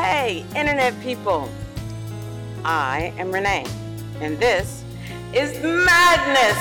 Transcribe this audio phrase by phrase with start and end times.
[0.00, 1.50] Hey, Internet people.
[2.64, 3.66] I am Renee,
[4.20, 4.84] and this
[5.34, 6.56] is Madness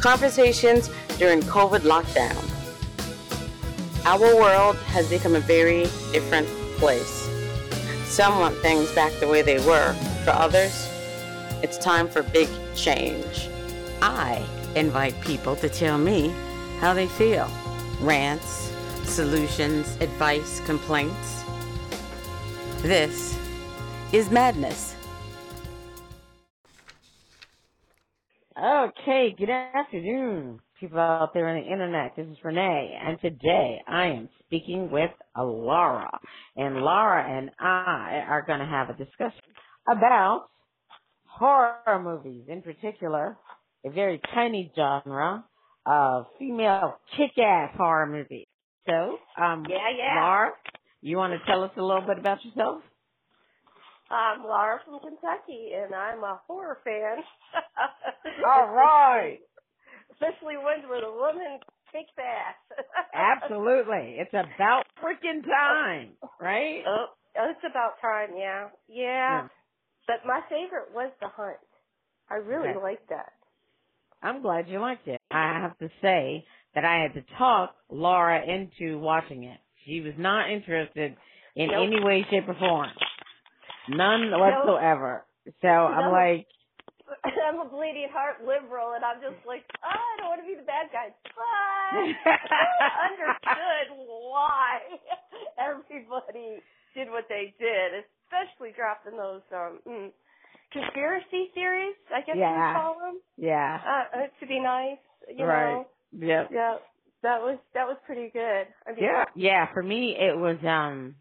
[0.00, 0.88] Conversations
[1.18, 2.42] during COVID lockdown.
[4.06, 6.48] Our world has become a very different
[6.78, 7.28] place.
[8.06, 9.92] Some want things back the way they were.
[10.24, 10.88] For others,
[11.62, 13.50] it's time for big change.
[14.00, 14.42] I
[14.74, 16.34] invite people to tell me
[16.78, 17.50] how they feel.
[18.00, 18.72] Rants,
[19.04, 21.45] solutions, advice, complaints.
[22.86, 23.36] This
[24.12, 24.94] is madness.
[28.56, 32.12] Okay, good afternoon, people out there on the internet.
[32.16, 36.10] This is Renee, and today I am speaking with Laura.
[36.56, 39.42] And Laura and I are going to have a discussion
[39.90, 40.48] about
[41.26, 43.36] horror movies, in particular,
[43.84, 45.44] a very tiny genre
[45.86, 48.46] of female kick-ass horror movies.
[48.86, 50.14] So, um, Yeah, yeah.
[50.20, 50.52] Laura,
[51.08, 52.82] you want to tell us a little bit about yourself?
[54.10, 57.18] I'm Laura from Kentucky, and I'm a horror fan.
[58.46, 59.38] All right.
[60.12, 61.58] Especially ones where the woman
[61.92, 62.76] kicks ass.
[63.14, 64.16] Absolutely.
[64.18, 66.82] It's about freaking time, right?
[66.86, 67.06] Oh,
[67.38, 68.68] oh, it's about time, yeah.
[68.88, 69.42] yeah.
[69.42, 69.48] Yeah.
[70.06, 71.56] But my favorite was The Hunt.
[72.30, 72.78] I really Okay.
[72.82, 73.32] liked that.
[74.22, 75.20] I'm glad you liked it.
[75.30, 79.58] I have to say that I had to talk Laura into watching it.
[79.86, 81.16] She was not interested
[81.54, 81.86] in Nope.
[81.88, 82.90] any way, shape, or form.
[83.88, 85.24] None whatsoever.
[85.62, 86.46] So I'm like,
[87.46, 90.58] I'm a bleeding heart liberal, and I'm just like, oh, I don't want to be
[90.58, 91.14] the bad guy.
[91.22, 91.46] But
[92.50, 93.86] I understood
[94.26, 94.78] why
[95.70, 96.58] everybody
[96.94, 100.10] did what they did, especially dropping those um mm,
[100.72, 101.94] conspiracy theories.
[102.12, 102.58] I guess Yeah.
[102.58, 103.20] you call them.
[103.36, 104.98] yeah, Uh, uh, to be nice,
[105.30, 105.72] you right.
[105.78, 105.86] know.
[106.26, 106.50] Yep.
[106.52, 106.76] Yeah,
[107.22, 108.66] that was that was pretty good.
[108.86, 109.72] I mean, Yeah, yeah.
[109.72, 111.16] For me, it was um,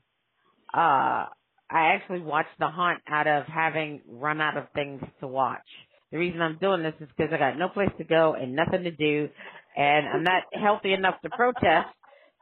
[0.74, 1.28] uh,
[1.70, 5.66] I actually watched The Hunt out of having run out of things to watch.
[6.12, 8.84] The reason I'm doing this is because I got no place to go and nothing
[8.84, 9.30] to do,
[9.76, 11.90] and I'm not healthy enough to protest.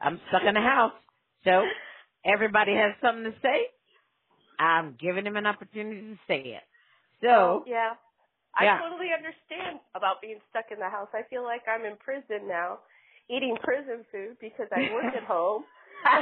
[0.00, 0.92] I'm stuck in the house,
[1.44, 1.62] so
[2.24, 3.66] everybody has something to say.
[4.58, 6.62] I'm giving them an opportunity to say it.
[7.22, 7.94] So, yeah.
[8.60, 8.78] Yeah.
[8.78, 11.08] I totally understand about being stuck in the house.
[11.12, 12.78] I feel like I'm in prison now,
[13.30, 15.64] eating prison food because I work at home.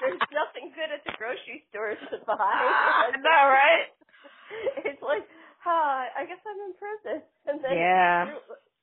[0.00, 2.34] There's nothing good at the grocery stores to buy.
[2.36, 3.86] I know, right?
[4.84, 5.22] It's like,
[5.62, 7.22] huh, I guess I'm in prison.
[7.46, 8.24] And then, Yeah.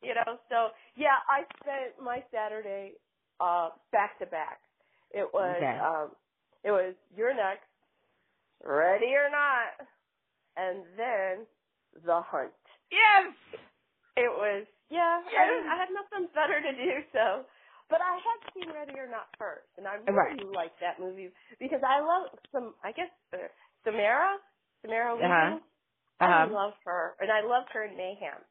[0.03, 2.93] you know, so yeah, I spent my Saturday
[3.39, 4.59] uh back to back.
[5.11, 5.79] It was Okay.
[5.79, 6.11] um
[6.63, 7.65] it was You're Next,
[8.63, 9.87] Ready or Not,
[10.57, 11.45] and then
[12.05, 12.51] The Hunt.
[12.91, 13.33] yes.
[14.17, 17.45] It was yeah, I, didn't- I had nothing better to do so.
[17.89, 20.39] But I had seen Ready or Not first, and I really Right.
[20.55, 22.75] liked that movie because I love some.
[22.83, 23.49] I guess uh,
[23.85, 24.37] Samara,
[24.81, 25.29] Samara Weaving.
[25.31, 25.59] Uh-huh.
[26.21, 26.53] I Uh-huh.
[26.53, 28.41] love her, and I loved her in Mayhem.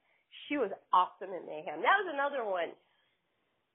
[0.49, 1.83] She was awesome in Mayhem.
[1.83, 2.73] That was another one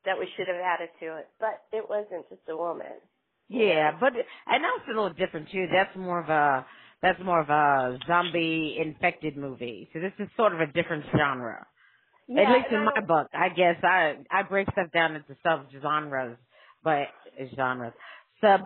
[0.05, 3.01] that we should have added to it, but it wasn't just a woman.
[3.49, 5.67] Yeah, but and that's a little different too.
[5.71, 6.65] That's more of a
[7.01, 9.89] that's more of a zombie infected movie.
[9.93, 11.67] So this is sort of a different genre.
[12.27, 15.67] Yeah, At least in my book, I guess I I break stuff down into sub
[15.81, 16.37] genres,
[16.83, 17.09] but
[17.55, 17.93] genres,
[18.41, 18.61] sub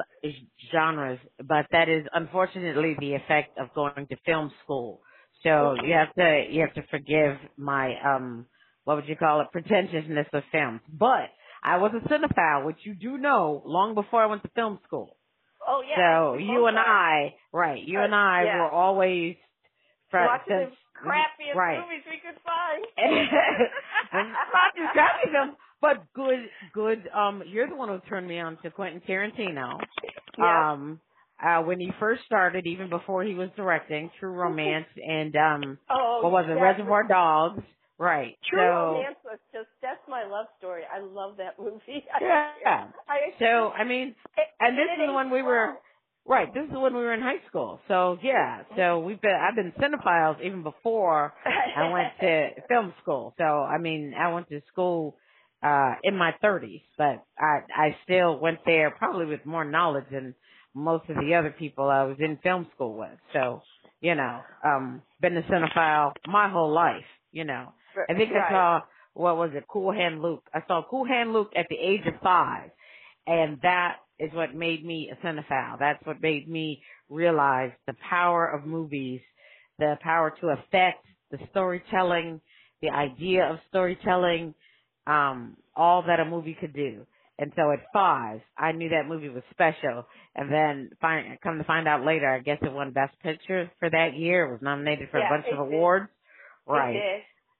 [0.71, 1.19] genres.
[1.39, 5.01] But that is unfortunately the effect of going to film school.
[5.43, 8.47] So you have to you have to forgive my um
[8.85, 10.81] what would you call it pretentiousness of films.
[10.89, 11.29] But
[11.63, 15.09] I was a cinephile, which you do know long before I went to film school.
[15.67, 15.97] Oh yeah.
[15.97, 16.77] so you and.
[16.79, 17.83] I, right?
[17.85, 18.51] You Uh, and I yeah.
[18.51, 19.37] were always
[20.11, 21.79] fr- watching the crappiest right.
[21.79, 22.85] movies we could find.
[24.13, 27.09] not just copy them, but good, good.
[27.13, 29.79] Um, you're the one who turned me on to Quentin Tarantino.
[30.37, 30.71] Yeah.
[30.73, 30.99] Um,
[31.43, 36.19] uh, when he first started, even before he was directing True Romance and um, oh,
[36.21, 36.53] what was it.
[36.53, 37.63] Reservoir Dogs,
[37.97, 38.37] right?
[38.47, 40.83] True so, Romance was just that's my love story.
[40.93, 42.05] I love that movie.
[42.21, 42.87] Yeah, yeah.
[43.09, 44.13] I, So I mean,
[44.59, 45.67] and this it is when we were.
[45.73, 45.81] well.
[46.27, 47.81] Right, this is when we were in high school.
[47.87, 51.33] So yeah, so we've been I've been cinephiles even before
[51.75, 53.33] I went to film school.
[53.39, 55.17] So I mean, I went to school
[55.63, 60.35] uh in my 30s, but I I still went there probably with more knowledge than
[60.75, 63.17] most of the other people I was in film school with.
[63.33, 63.63] So,
[63.99, 67.73] you know, um been a cinephile my whole life, you know.
[68.07, 68.81] I think I saw
[69.15, 70.45] what was it, Cool Hand Luke.
[70.53, 72.69] I saw Cool Hand Luke at the age of 5.
[73.27, 75.79] And that is what made me a cinephile.
[75.79, 79.21] That's what made me realize the power of movies,
[79.79, 82.41] the power to affect the storytelling,
[82.81, 84.55] the idea of storytelling,
[85.07, 87.07] um, all that a movie could do.
[87.39, 90.05] And so at five, I knew that movie was special.
[90.35, 93.89] And then find, come to find out later, I guess it won Best Picture for
[93.89, 94.45] that year.
[94.47, 95.73] It was nominated for Yeah, a bunch of did.
[95.73, 96.09] awards.
[96.67, 96.95] Right.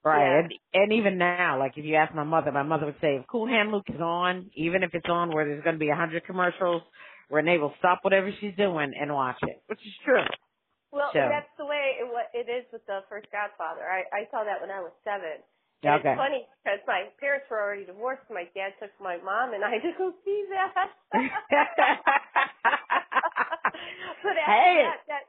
[0.04, 0.20] Right.
[0.26, 0.40] Yeah.
[0.40, 3.28] And, and even now, like if you ask my mother, my mother would say, if
[3.28, 5.96] Cool Hand Luke is on, even if it's on where there's going to be a
[5.96, 6.82] hundred commercials,
[7.30, 10.26] Renee will stop whatever she's doing and watch it, which is true.
[10.92, 13.82] Well, So- that's the way it, it is with the first Godfather.
[13.86, 15.40] I, I saw that when I was seven.
[15.84, 16.14] And Okay.
[16.14, 18.22] It's funny because my parents were already divorced.
[18.30, 20.90] My dad took my mom and I to go see that.
[24.22, 25.24] but after Hey, that, that,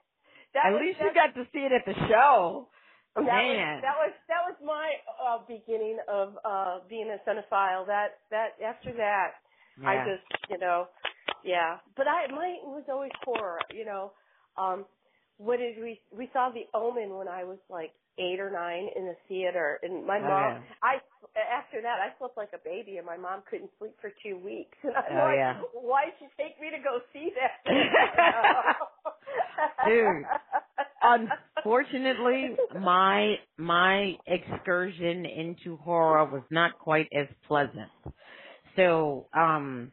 [0.55, 2.69] that At least you got to see it at the show.
[3.17, 3.76] That Man.
[3.79, 7.87] was that was that was my uh, beginning of uh being a cinephile.
[7.87, 9.32] That that after that,
[9.85, 10.88] I just you know,
[11.44, 11.79] yeah.
[11.97, 13.61] But I mine was always horror.
[13.75, 14.12] You know,
[14.56, 14.87] um,
[15.38, 19.06] what did we we saw The Omen when I was like eight or nine in
[19.06, 20.31] the theater, and my Oh, mom.
[20.31, 20.61] yeah.
[20.82, 20.97] I
[21.53, 24.79] after that I slept like a baby, and my mom couldn't sleep for two weeks.
[24.85, 25.61] And I'm Oh, like, yeah.
[25.75, 27.64] why'd you take me to go see that?
[29.85, 30.26] Dude,
[31.02, 37.90] Unfortunately, my my excursion into horror was not quite as pleasant.
[38.76, 39.93] So, um,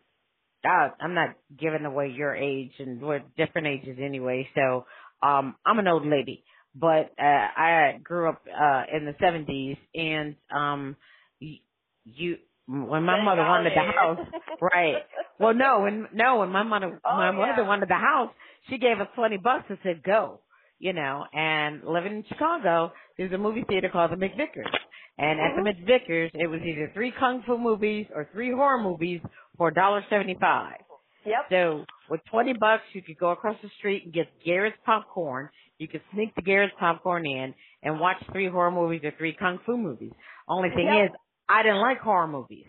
[0.65, 4.49] uh, I'm not giving away your age, and we're different ages anyway.
[4.55, 4.85] So,
[5.23, 6.45] um, I'm an old lady,
[6.75, 10.97] but uh, I grew up uh in the 70s, and um,
[11.39, 11.57] you,
[12.05, 14.19] you when my mother wanted the house,
[14.61, 15.03] right?
[15.39, 18.33] Well, no, when no, when my mother Oh, my mother wanted the house,
[18.69, 20.41] she gave us twenty bucks and said go,
[20.79, 21.25] you know.
[21.33, 24.71] And living in Chicago, there's a movie theater called the McVickers,
[25.17, 25.85] and at the mm-hmm.
[25.89, 29.21] McVickers, it was either three kung fu movies or three horror movies
[29.57, 30.77] for a dollar seventy five.
[31.25, 31.45] Yep.
[31.49, 35.49] So with twenty bucks, you could go across the street and get Garrett's popcorn.
[35.77, 37.53] You could sneak the Garrett's popcorn in
[37.83, 40.11] and watch three horror movies or three kung fu movies.
[40.47, 41.05] Only thing Yep.
[41.05, 41.15] is,
[41.47, 42.65] I didn't like horror movies,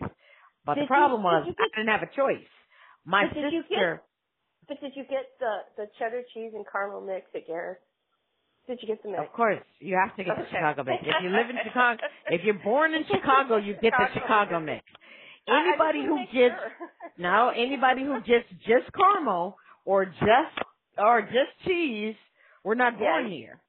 [0.65, 2.47] but Did the you- problem did was I didn't have a choice.
[3.05, 4.01] My But did you sister.
[4.67, 7.81] But did you get the the cheddar cheese and caramel mix at Garrett's?
[8.67, 9.21] Did you get the mix?
[9.25, 11.03] Of course, you have to get the Chicago mix.
[11.03, 14.85] If you live in Chicago, if you're born in Chicago, you get the Chicago mix.
[15.47, 16.71] I- I just Anybody who gets sure.
[17.17, 20.55] no, anybody who gets just caramel or just
[20.97, 22.15] or just cheese,
[22.63, 23.29] we're not born Yeah.
[23.37, 23.61] here.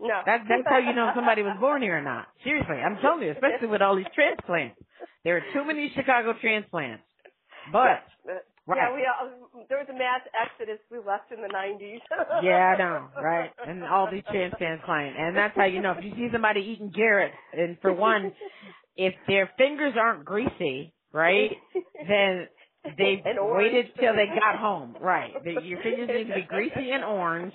[0.00, 0.22] No.
[0.24, 2.28] That that's how you know somebody was born here or not.
[2.44, 4.80] Seriously, I'm telling you, especially with all these transplants.
[5.24, 7.04] There are too many Chicago transplants.
[7.70, 8.02] But-
[8.70, 8.78] right.
[8.78, 10.78] Yeah, we all, there was a mass exodus.
[10.90, 12.00] We left in the '90s.
[12.42, 13.50] Yeah, I know, right?
[13.66, 16.92] And all these transplants clients, and that's how you know if you see somebody eating
[16.94, 17.32] Garrett.
[17.52, 18.32] And for one,
[18.96, 21.52] if their fingers aren't greasy, right,
[22.08, 22.48] then
[22.98, 25.32] they waited till they got home, right?
[25.44, 27.54] The, your fingers need to be greasy and orange,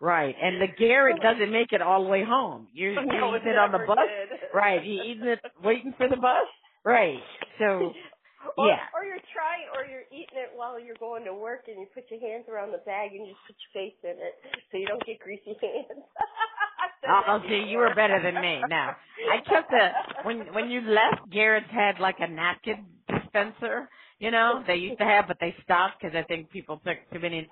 [0.00, 0.34] right?
[0.40, 2.68] And the Garrett doesn't make it all the way home.
[2.72, 4.38] You're, you're No, eating it on the bus, did.
[4.54, 4.84] right?
[4.84, 6.46] You eating it waiting for the bus,
[6.84, 7.20] right?
[7.58, 7.92] So
[8.58, 8.80] Or, yeah.
[8.94, 12.04] or you're trying, or you're eating it while you're going to work, and you put
[12.10, 14.34] your hands around the bag and you just put your face in it,
[14.72, 16.04] so you don't get greasy hands.
[17.08, 18.64] Oh, see, you were better than me.
[18.68, 18.96] Now,
[19.26, 19.90] I took the
[20.22, 23.88] when when you left, Garrett's had like a napkin dispenser,
[24.20, 27.20] you know, they used to have, but they stopped because I think people took too
[27.20, 27.48] many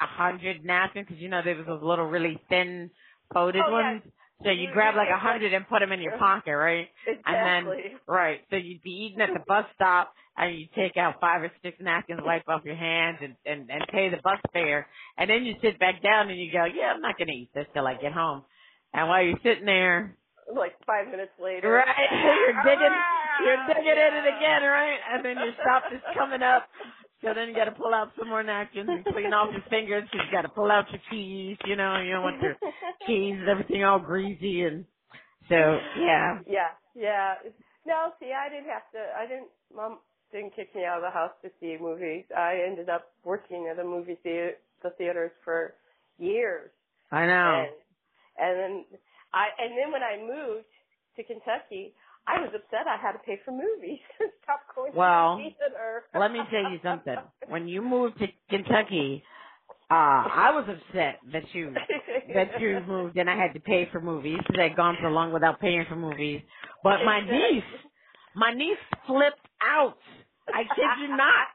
[0.00, 2.90] a hundred napkins because you know there was those little really thin
[3.34, 4.02] folded Oh, ones.
[4.44, 6.88] So you grab like a hundred and put them in your pocket, right?
[7.26, 7.96] And then exactly.
[8.06, 11.50] right, so you'd be eating at the bus stop and you take out five or
[11.62, 14.86] six napkins, wipe off your hands, and and and pay the bus fare,
[15.16, 17.66] and then you sit back down and you go, yeah, I'm not gonna eat this
[17.74, 18.42] till I get home.
[18.94, 20.16] And while you're sitting there,
[20.54, 21.68] like five minutes later.
[21.68, 22.96] right, you're digging,
[23.44, 24.98] you're digging in it again, right?
[25.12, 26.68] And then your stop is coming up.
[27.22, 30.08] So then you got to pull out some more napkins and clean off your fingers.
[30.12, 31.56] you got to pull out your keys.
[31.66, 32.54] You know, you don't want your
[33.06, 34.84] keys and everything all greasy and
[35.48, 35.56] so
[35.98, 36.38] yeah.
[36.46, 37.34] Yeah, yeah.
[37.86, 39.00] No, see, I didn't have to.
[39.18, 39.48] I didn't.
[39.74, 39.98] Mom
[40.32, 42.24] didn't kick me out of the house to see movies.
[42.36, 45.74] I ended up working at a movie theater, the theaters for
[46.18, 46.70] years,
[47.10, 47.64] I know.
[47.64, 47.72] and
[48.38, 48.84] and then
[49.32, 50.68] I and then when I moved
[51.16, 51.94] to Kentucky,
[52.28, 54.00] I was upset I had to pay for movies.
[54.44, 56.04] Stop going Well, to the theater.
[56.14, 57.16] Let me tell you something.
[57.48, 59.24] When you moved to Kentucky,
[59.90, 61.74] uh, I was upset that you
[62.34, 65.32] that you moved and I had to pay for movies because I'd gone so long
[65.32, 66.42] without paying for movies.
[66.84, 67.64] But my niece,
[68.36, 69.98] my niece flipped out.
[70.52, 71.48] I kid you not.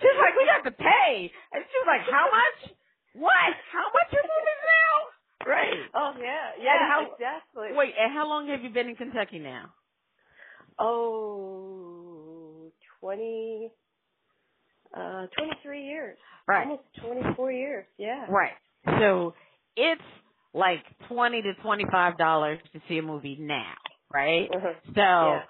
[0.00, 1.32] She's like, we have to pay.
[1.52, 2.72] And she was like, how much?
[3.14, 3.54] What?
[3.72, 5.50] How much are movies now?
[5.52, 5.80] Right.
[5.94, 7.76] Oh yeah, yeah, how- exactly.
[7.76, 9.74] Wait, and how long have you been in Kentucky now?
[10.82, 12.70] Oh,
[13.00, 13.70] 20,
[14.94, 16.18] uh, 23 years.
[16.48, 16.66] Right.
[16.66, 18.26] Almost 24 years, yeah.
[18.28, 18.52] Right.
[18.98, 19.34] So
[19.76, 20.02] it's
[20.54, 23.72] like twenty to twenty five dollars to see a movie now,
[24.12, 24.48] right?
[24.54, 24.72] Uh-huh.
[24.86, 25.42] So Yeah.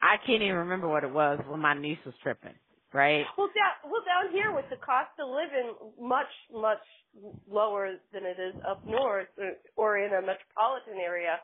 [0.00, 2.54] I can't even remember what it was when my niece was tripping.
[2.92, 3.24] Right?
[3.36, 6.84] Well, down well down here with the cost of living much much
[7.50, 11.36] lower than it is up north uh, or in a metropolitan area,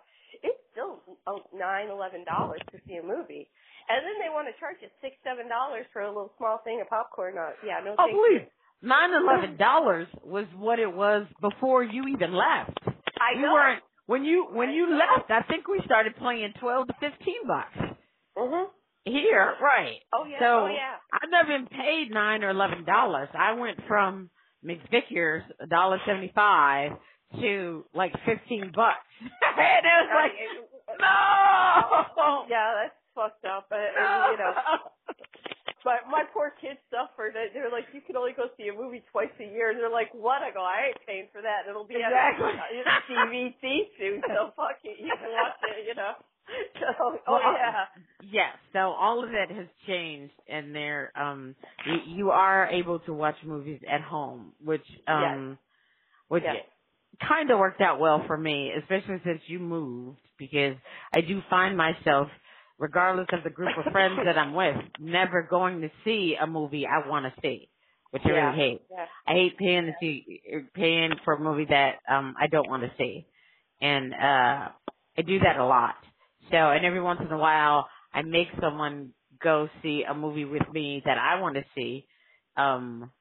[0.43, 3.49] it's still oh, nine eleven dollars to see a movie.
[3.88, 6.81] And then they want to charge you six, seven dollars for a little small thing
[6.81, 7.35] of popcorn.
[7.38, 7.95] Uh, yeah, no.
[7.99, 8.47] Oh, please.
[8.83, 12.79] Nine eleven dollars was what it was before you even left.
[13.21, 13.53] I know.
[13.53, 15.31] weren't when you when you left.
[15.31, 17.97] I think we started playing twelve to fifteen bucks
[18.37, 18.67] Mhm.
[19.05, 20.00] here, right?
[20.12, 20.38] Oh yeah.
[20.41, 20.97] So oh yeah.
[21.12, 23.29] I've never been paid nine or eleven dollars.
[23.33, 24.31] I went from
[24.64, 26.93] McVicker's a dollar seventy five
[27.41, 30.33] to like fifteen bucks, and it was like
[31.00, 32.45] no.
[32.49, 33.67] Yeah, that's fucked up.
[33.71, 34.55] But uh, you know,
[35.85, 37.35] but my poor kids suffered.
[37.35, 39.71] They- They're like, you can only go see a movie twice a year.
[39.71, 40.43] And they're like, what?
[40.43, 41.69] I go, I ain't paying for that.
[41.69, 42.47] It'll be Exactly.
[42.47, 44.97] on it's CVC soon, so fuck it.
[45.00, 45.87] You can watch it.
[45.88, 46.12] You know.
[46.79, 47.85] So, oh Well, yeah.
[48.31, 51.55] Yes, so all of that has changed, and there, um,
[51.87, 55.57] you, you are able to watch movies at home, which, um,
[56.29, 56.57] which Yes.
[57.21, 60.76] Kind of worked out well for me, especially since you moved, because
[61.12, 62.28] I do find myself,
[62.78, 66.87] regardless of the group of friends that I'm with, never going to see a movie
[66.87, 67.71] I want to see,
[68.11, 68.30] which I Yeah.
[68.30, 68.83] really hate.
[68.90, 69.06] Yeah.
[69.26, 70.42] I hate paying to see
[70.75, 73.28] paying for a movie that um I don't want to see,
[73.80, 74.71] and uh
[75.18, 75.97] I do that a lot.
[76.50, 80.62] So, and every once in a while, I make someone go see a movie with
[80.73, 82.06] me that I want to see.
[82.56, 83.12] Um,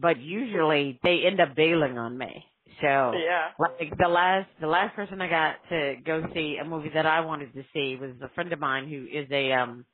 [0.00, 2.44] but usually they end up bailing on me.
[2.82, 3.50] So, Yeah.
[3.58, 7.20] like the last the last person I got to go see a movie that I
[7.20, 9.86] wanted to see was a friend of mine who is a um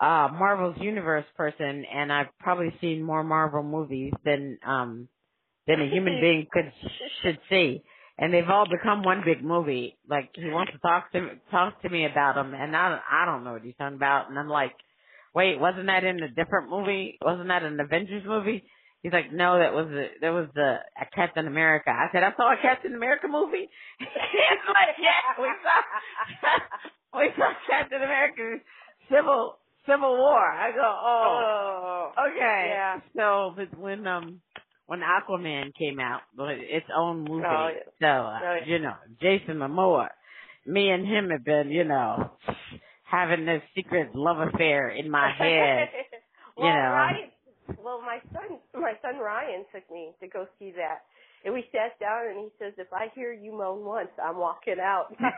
[0.00, 5.08] uh Marvel's universe person and I've probably seen more Marvel movies than um
[5.68, 6.72] than a human being could
[7.22, 7.84] should see.
[8.18, 9.98] And they've all become one big movie.
[10.08, 13.44] Like he wants to talk to talk to me about them and I I don't
[13.44, 14.74] know what he's talking about and I'm like,
[15.34, 17.18] "Wait, wasn't that in a different movie?
[17.22, 18.64] Wasn't that an Avengers movie?"
[19.02, 21.90] He's like, no, that was a, that was the a Captain America.
[21.90, 23.68] I said, I saw a Captain America movie.
[23.98, 28.58] He's like, yeah, we saw we saw Captain America
[29.10, 30.40] Civil Civil War.
[30.44, 32.28] I go, oh, Oh.
[32.30, 32.66] okay.
[32.70, 33.00] Yeah.
[33.16, 34.40] So but when um
[34.86, 37.44] when Aquaman came out, well, its own movie.
[37.46, 37.68] Oh.
[38.00, 40.08] So uh, Oh, you know, Jason Momoa,
[40.66, 42.32] me and him have been, you know,
[43.04, 45.88] having this secret love affair in my head.
[46.56, 46.80] well, you know.
[46.90, 47.30] Ryan,
[47.84, 51.02] well, my son, my son Ryan took me to go see that,
[51.44, 54.78] and we sat down, and he says, "If I hear you moan once, I'm walking
[54.80, 55.30] out." You're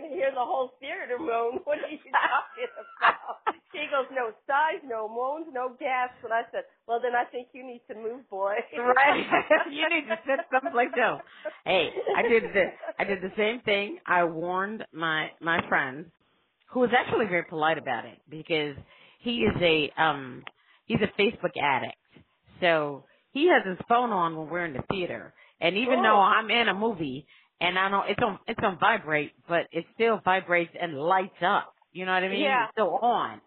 [0.00, 1.60] gonna hear the whole theater moan.
[1.64, 3.54] What are you talking about?
[3.72, 7.48] He goes, "No sighs, no moans, no gasps." And I said, "Well, then I think
[7.52, 9.24] you need to move, boy." right.
[9.70, 11.22] you need to sit someplace else.
[11.64, 12.66] Hey, I did the
[12.98, 13.98] I did the same thing.
[14.06, 16.10] I warned my my friend,
[16.72, 18.76] who was actually very polite about it because
[19.20, 20.44] he is a um
[20.90, 21.94] he's a Facebook addict.
[22.60, 25.32] So he has his phone on when we're in the theater.
[25.60, 26.02] And even Oh.
[26.02, 27.26] though I'm in a movie
[27.60, 31.74] and I know it's on it's on vibrate, but it still vibrates and lights up.
[31.92, 32.40] You know what I mean?
[32.42, 32.64] Yeah.
[32.64, 33.40] It's still on.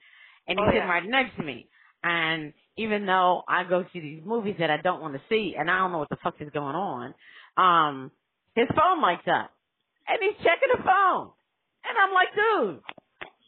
[0.47, 0.93] And he's Oh, sitting yeah.
[0.95, 1.67] right next to me.
[2.03, 5.69] And even though I go see these movies that I don't want to see and
[5.69, 7.13] I don't know what the fuck is going on,
[7.57, 8.11] um,
[8.55, 9.51] his phone lights up.
[10.07, 11.31] And he's checking the phone.
[11.85, 12.81] And I'm like, dude,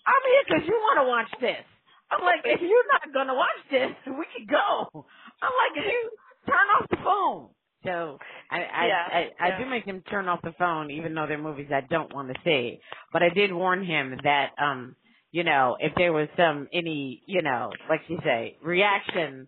[0.08, 1.66] I'm here because you want to watch this.
[2.12, 5.08] I'm like, if you're not to watch this, we can go.
[5.42, 6.12] I'm like, if you
[6.48, 7.50] turn off the phone.
[7.86, 8.20] So
[8.52, 9.58] I I, Yeah, I, I yeah.
[9.58, 12.36] do make him turn off the phone even though they're movies I don't want to
[12.46, 12.80] see.
[13.14, 14.96] But I did warn him that um
[15.32, 19.48] you know, if there was some any, you know, like you say, reaction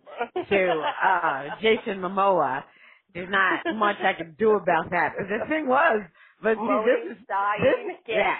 [0.50, 2.64] to uh Jason Momoa,
[3.14, 5.14] there's not much I could do about that.
[5.18, 6.02] But the thing was,
[6.42, 7.18] but see, this is
[7.58, 8.38] this- yeah.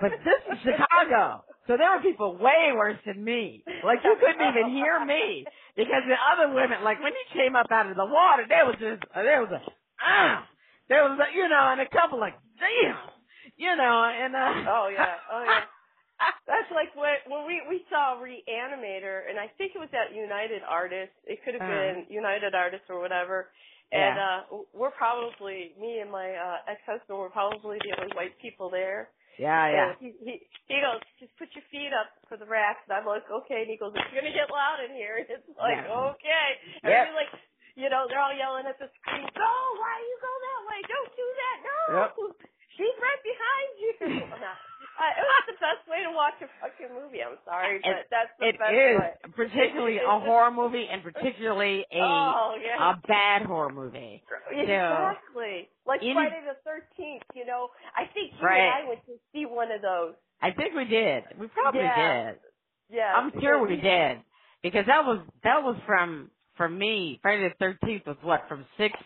[0.00, 1.44] but this is Chicago.
[1.68, 3.62] So there were people way worse than me.
[3.84, 5.44] Like you couldn't even hear me.
[5.76, 8.74] Because the other women, like when he came up out of the water, there was
[8.80, 9.60] just, there was a,
[10.02, 10.42] ah,
[10.88, 12.98] there was a, you know, and a couple like, damn,
[13.54, 14.64] you know, and uh.
[14.74, 15.62] Oh yeah, oh yeah.
[16.50, 20.62] That's like when when we we saw Reanimator, and I think it was at United
[20.66, 21.14] Artists.
[21.30, 21.70] It could have Uh.
[21.70, 23.50] been United Artists or whatever.
[23.92, 24.40] And uh
[24.74, 29.08] we're probably me and my uh ex-husband were probably the only white people there.
[29.38, 29.90] Yeah, yeah.
[30.02, 30.34] He he
[30.68, 32.82] he goes, just put your feet up for the racks.
[32.90, 33.62] And I'm like, okay.
[33.64, 35.18] And he goes, it's gonna get loud in here.
[35.22, 36.10] And it's like, Yeah.
[36.12, 36.48] okay.
[36.84, 37.16] And Yep.
[37.16, 37.30] like,
[37.78, 39.22] you know, they're all yelling at the screen.
[39.38, 39.52] Go!
[39.78, 40.78] Why you go that way?
[40.90, 41.56] Don't do that!
[41.62, 41.78] No!
[42.02, 42.10] Yep.
[42.78, 43.92] She's right behind you.
[44.98, 47.22] Uh, it was the best way to watch a fucking movie.
[47.22, 49.14] I'm sorry, but that's the It best is way.
[49.30, 52.98] particularly a horror movie and particularly a Oh yeah.
[52.98, 54.22] a bad horror movie.
[54.50, 55.70] exactly.
[55.86, 57.22] Like any- Friday the Thirteenth.
[57.34, 57.70] You know.
[57.96, 58.58] I think you Right.
[58.58, 60.14] and I went to see one of those.
[60.42, 61.24] I think we did.
[61.40, 61.94] We probably Yeah.
[61.96, 62.40] did.
[62.90, 63.16] Yeah.
[63.16, 64.18] I'm sure because we did
[64.62, 67.18] because that was that was from for me.
[67.22, 69.02] Friday the Thirteenth was what from sixth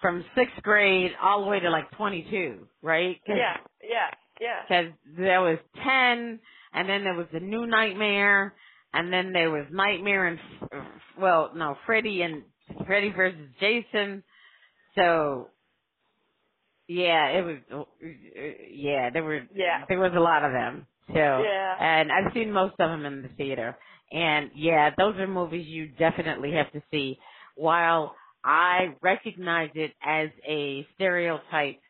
[0.00, 3.20] from sixth grade all the way to like 22, right?
[3.26, 4.10] Cause, Yeah, yeah,
[4.40, 4.62] yeah.
[4.68, 6.40] Because there was ten,
[6.72, 8.54] and then there was the New Nightmare,
[8.94, 10.40] and then there was Nightmare and
[11.20, 12.44] well, no, Freddy and
[12.86, 14.24] Freddy versus Jason.
[14.96, 15.50] So
[16.88, 17.86] yeah, it was
[18.72, 19.84] yeah, there were Yeah.
[19.88, 20.86] there was a lot of them.
[21.08, 21.14] too.
[21.14, 21.76] Yeah.
[21.80, 23.76] and I've seen most of them in the theater.
[24.12, 27.18] And yeah, those are movies you definitely have to see.
[27.56, 28.14] While
[28.44, 31.80] I recognize it as a stereotype,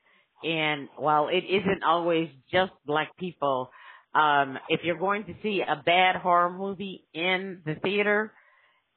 [0.43, 3.71] and while it isn't always just black people,
[4.15, 8.33] um, if you're going to see a bad horror movie in the theater,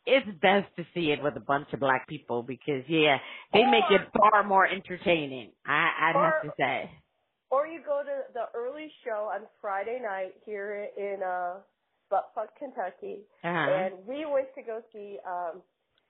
[0.07, 3.17] it's best to see it with a bunch of black people because yeah,
[3.53, 5.51] they make it far more entertaining.
[5.65, 6.91] I, I'd have to say.
[7.51, 11.59] Or you go to the early show on Friday night here in uh
[12.11, 13.51] Buttfuck, Kentucky, Uh-huh.
[13.71, 15.61] and we went to go see um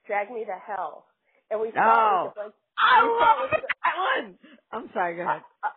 [0.06, 1.06] Drag Me to Hell,
[1.50, 2.24] and we saw Oh.
[2.24, 2.54] it with a bunch.
[2.78, 4.38] I we saw it love with that one.
[4.72, 5.42] I'm sorry, go ahead.
[5.64, 5.68] uh,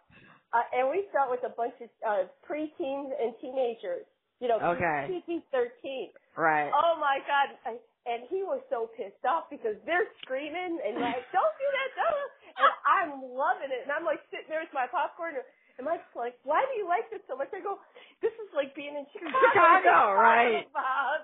[0.53, 4.05] uh, and we saw it with a bunch of uh, preteens and teenagers.
[4.39, 5.21] You know, Okay.
[5.25, 6.09] PG thirteen.
[6.37, 6.71] Right.
[6.73, 7.57] Oh my God!
[7.65, 11.89] I, and he was so pissed off because they're screaming and like, "Don't do that!"
[11.97, 12.29] Don't.
[12.51, 15.35] And I'm loving it, and I'm like sitting there with my popcorn.
[15.77, 17.79] And Mike's like, "Why do you like this so much?" I go,
[18.21, 20.67] "This is like being in Chicago." Chicago, right.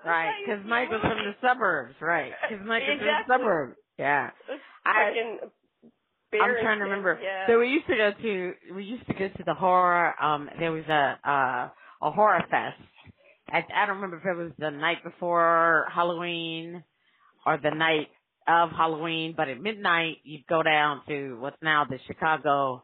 [0.04, 2.32] Right, because Mike was from the suburbs, right?
[2.48, 3.76] Because Mike was from the suburbs.
[3.98, 4.30] Yeah.
[4.86, 5.50] I- fucking
[6.32, 7.18] I'm trying to remember.
[7.22, 7.46] Yeah.
[7.46, 10.14] So we used to go to we used to go to the horror.
[10.22, 11.68] Um, there was a uh,
[12.06, 12.80] a horror fest.
[13.50, 16.82] I, I don't remember if it was the night before Halloween
[17.46, 18.08] or the night
[18.46, 22.82] of Halloween, but at midnight you'd go down to what's now the Chicago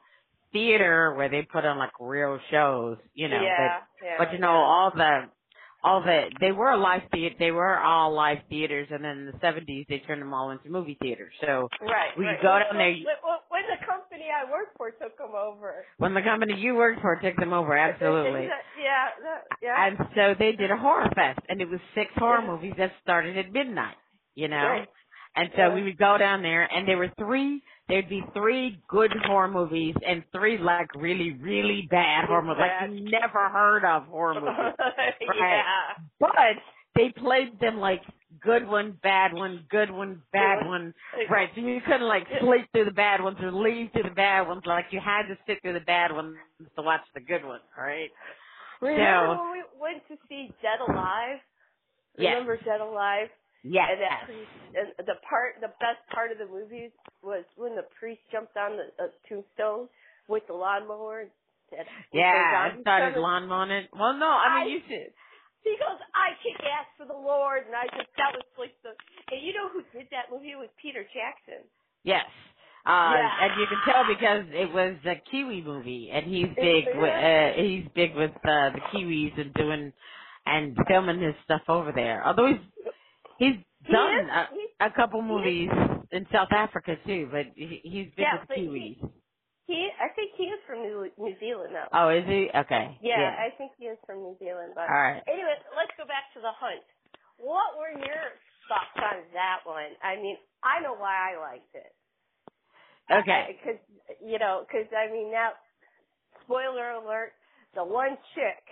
[0.52, 2.98] theater where they put on like real shows.
[3.14, 4.66] You know, yeah, but, yeah, but you know yeah.
[4.66, 5.20] all the
[5.84, 9.38] all the they were live theater they were all live theaters and then in the
[9.40, 12.16] seventies they turned them all into movie theaters so Right.
[12.18, 12.42] we right.
[12.42, 12.96] go down there-
[13.50, 15.84] When, the company I worked for took them over.
[15.98, 18.48] when the company you worked for took them over absolutely
[18.82, 19.08] yeah.
[19.62, 19.86] Yeah.
[19.86, 22.46] and so they did a horror fest and it was six horror Yeah.
[22.50, 23.96] movies that started at midnight
[24.34, 24.88] you know Right.
[25.36, 25.74] And so Yeah.
[25.74, 29.94] we would go down there and there were three there'd be three good horror movies
[30.06, 34.74] and three like really really bad horror movies like you never heard of horror movies
[35.38, 35.62] yeah.
[36.20, 36.30] but
[36.96, 38.02] they played them like
[38.40, 40.92] good one, bad one, good one, bad one.
[41.30, 41.48] Right.
[41.54, 44.62] So you couldn't like sleep through the bad ones or leave through the bad ones.
[44.66, 46.36] Like you had to sit through the bad ones
[46.76, 48.10] to watch the good ones, right?
[48.82, 51.38] Remember So- when we went to see Dead Alive?
[52.18, 52.32] Yes.
[52.34, 53.28] Remember Dead Alive?
[53.64, 53.88] Yes.
[53.96, 54.22] And that
[54.76, 56.92] and the part, the best part of the movie
[57.24, 59.88] was when the priest jumped on the uh, tombstone
[60.28, 61.22] with the lawnmower.
[61.26, 61.30] And
[61.72, 63.88] said, Yeah, "We're I zombies started coming." lawn on it.
[63.96, 65.12] Well, no, I mean I- you should.
[65.64, 68.92] He goes, I kick ass for the Lord, and I just that was like the.
[69.32, 70.52] And you know who did that movie?
[70.52, 71.64] It was Peter Jackson.
[72.04, 72.28] Yes.
[72.84, 73.44] Uh, Yeah.
[73.48, 76.84] and you can tell because it was a Kiwi movie, and he's big.
[76.92, 79.92] With, uh, he's big with uh, the Kiwis and doing
[80.44, 82.20] and filming his stuff over there.
[82.26, 82.60] Although he's
[83.38, 85.70] he's He done is- a, he- a couple he- movies
[86.12, 89.10] in South Africa too, but he, he's big Yeah, with but he- Kiwis.
[89.66, 91.88] He, I think he is from New, New Zealand now.
[91.92, 92.48] oh, is he?
[92.54, 93.00] Okay.
[93.00, 94.72] yeah, I think he is from New Zealand.
[94.74, 95.24] But All right.
[95.28, 96.84] anyway, let's go back to the hunt.
[97.38, 99.96] What were your thoughts on that one?
[100.02, 101.92] I mean, I know why I liked it.
[103.10, 103.48] Okay.
[103.48, 103.80] Because
[104.24, 105.52] you know, because I mean now,
[106.44, 107.32] spoiler alert:
[107.74, 108.64] the one chick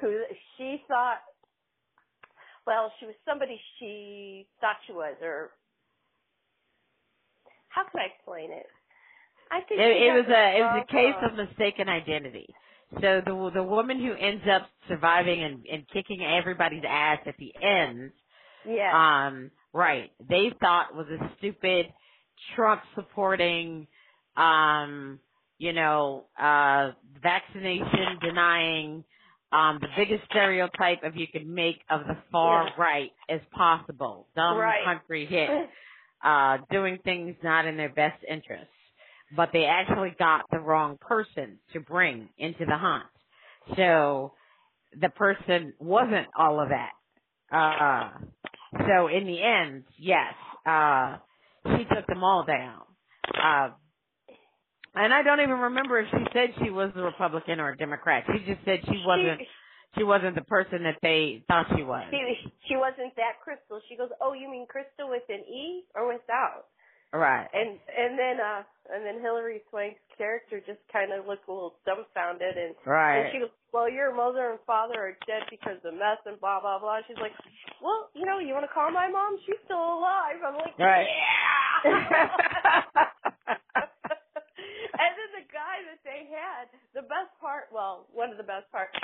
[0.00, 0.24] who
[0.58, 1.20] she thought,
[2.68, 5.52] well, she was somebody she thought she was, or
[7.68, 8.66] how can I explain it?
[9.50, 12.46] I think It, it was a it was a case of mistaken identity.
[13.00, 17.52] So the the woman who ends up surviving and, and kicking everybody's ass at the
[17.62, 18.12] end
[18.64, 21.86] yeah, um right they thought was a stupid
[22.56, 23.88] trump supporting
[24.36, 25.20] um
[25.58, 29.04] you know uh vaccination denying
[29.52, 34.28] um the biggest stereotype of you could make of the far right as possible.
[34.36, 34.84] Dumb Right.
[34.84, 35.52] country hit
[36.24, 38.70] uh doing things not in their best interest.
[39.36, 43.06] But they actually got the wrong person to bring into the hunt.
[43.76, 44.34] So
[45.00, 46.92] the person wasn't all of that.
[47.56, 48.18] Uh
[48.72, 50.34] so in the end, yes,
[50.66, 51.18] uh,
[51.66, 52.82] she took them all down.
[53.42, 53.70] Uh,
[54.94, 58.24] and I don't even remember if she said she was a Republican or a Democrat.
[58.32, 59.40] She just said she wasn't,
[59.96, 62.04] she wasn't the person that they thought she was.
[62.10, 63.80] She, she wasn't that crystal.
[63.88, 66.66] She goes, "Oh, you mean crystal with an e or without?"
[67.12, 67.48] Right.
[67.54, 71.76] And and then uh and then Hilary Swank's character just kind of looked a little
[71.86, 73.16] dumbfounded and Right.
[73.20, 76.60] and she goes, well, your mother and father are dead because of mess and blah
[76.60, 77.00] blah blah.
[77.08, 77.32] She's like,
[77.82, 79.38] well, you know, you want to call my mom?
[79.46, 80.36] She's still alive.
[80.44, 81.06] I'm like, Right.
[81.84, 82.28] yeah.
[84.98, 88.70] and then the guy that they had, the best part, well, one of the best
[88.70, 88.94] parts,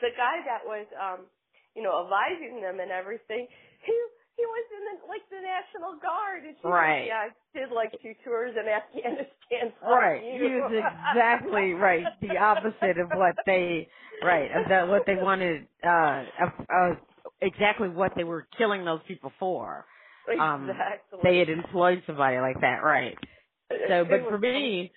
[0.00, 1.28] the guy that was, um,
[1.76, 3.46] you know, advising them and everything,
[3.84, 3.94] he
[4.36, 7.06] he was in the, like the National Guard, and she Right.
[7.06, 9.72] Yeah, I did like two tours in Afghanistan.
[9.84, 10.24] Right.
[10.24, 12.06] you." He was exactly right.
[12.20, 13.88] The opposite of what they
[14.24, 15.66] right of the, what they wanted.
[15.84, 16.24] Uh,
[16.70, 16.94] uh,
[17.40, 19.84] exactly what they were killing those people for.
[20.40, 21.18] Um, exactly.
[21.22, 23.16] They had employed somebody like that, right?
[23.88, 24.92] So, but for me,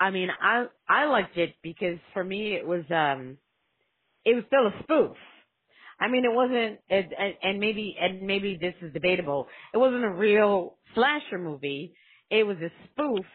[0.00, 3.38] I mean, I I liked it because for me it was um,
[4.24, 5.16] it was still a spoof.
[6.00, 9.48] I mean, it wasn't, and, and- and maybe, and maybe this is debatable.
[9.74, 11.94] It wasn't a real slasher movie.
[12.30, 13.26] It was a spoof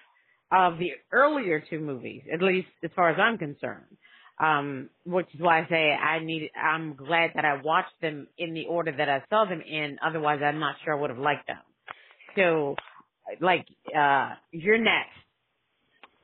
[0.52, 3.98] of the earlier two movies, at least as far as I'm concerned.
[4.40, 8.54] Um, which is why I say I need, I'm glad that I watched them in
[8.54, 9.98] the order that I saw them in.
[10.06, 11.62] Otherwise, I'm not sure I would have liked them.
[12.36, 12.76] So,
[13.40, 13.66] like,
[13.98, 15.16] uh, you're next.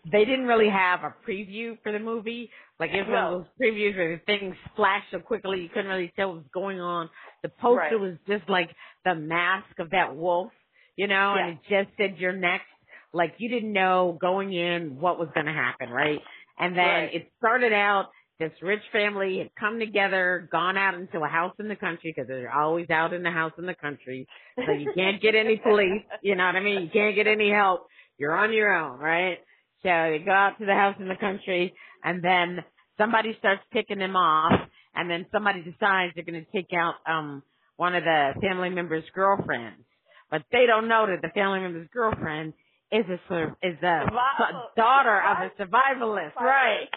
[0.10, 2.50] They didn't really have a preview for the movie.
[2.80, 5.88] Like it was one of those previews where the things flashed so quickly you couldn't
[5.92, 7.10] really tell what was going on.
[7.44, 8.00] The poster Right.
[8.00, 8.70] was just like
[9.06, 10.52] the mask of that wolf,
[10.96, 12.66] you know, and it just said you're next.
[13.14, 16.20] Like you didn't know going in what was going to happen, right?
[16.60, 17.14] And then Right.
[17.14, 18.08] it started out
[18.40, 22.28] this rich family had come together, gone out into a house in the country because
[22.28, 24.28] they're always out in the house in the country.
[24.66, 26.82] So you can't get any police, you know what I mean?
[26.84, 27.88] You can't get any help.
[28.18, 29.38] You're on your own, right?
[29.84, 32.64] So they go out to the house in the country and then
[32.98, 34.60] somebody starts picking them off
[34.96, 37.44] and then somebody decides they're going to take out, um,
[37.78, 39.84] one of the family members' girlfriends.
[40.30, 42.54] But they don't know that the family member's girlfriend
[42.92, 43.16] is a,
[43.64, 46.88] is a Survival- daughter of a survivalist, right?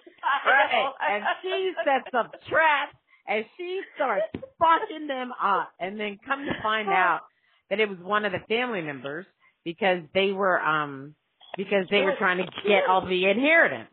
[0.46, 0.92] Right.
[1.10, 4.26] And she sets up traps and she starts
[4.58, 7.20] fucking them up and then come to find out
[7.70, 9.26] that it was one of the family members
[9.64, 11.14] because they were um
[11.56, 13.90] because they were trying to get all the inheritance.